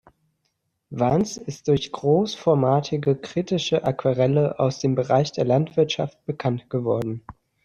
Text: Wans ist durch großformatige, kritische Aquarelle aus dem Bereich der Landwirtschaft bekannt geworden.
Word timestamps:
Wans 0.89 1.37
ist 1.37 1.67
durch 1.67 1.91
großformatige, 1.91 3.15
kritische 3.17 3.83
Aquarelle 3.83 4.57
aus 4.59 4.79
dem 4.79 4.95
Bereich 4.95 5.31
der 5.31 5.45
Landwirtschaft 5.45 6.25
bekannt 6.25 6.71
geworden. 6.71 7.23